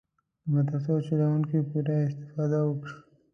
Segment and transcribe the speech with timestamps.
[0.43, 2.95] د مدرسو چلوونکي پوره استفاده وکړي.